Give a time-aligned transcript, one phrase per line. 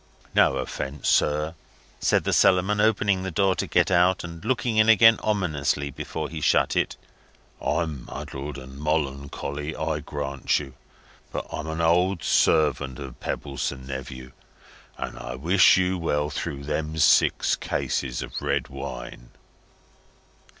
[0.33, 1.53] No offence, sir,"
[1.99, 6.27] said the Cellarman, opening the door to go out, and looking in again ominously before
[6.27, 6.95] he shut it.
[7.61, 10.73] "I'm muddled and molloncolly, I grant you.
[11.31, 14.31] But I'm an old servant of Pebbleson Nephew,
[14.97, 19.29] and I wish you well through them six cases of red wine."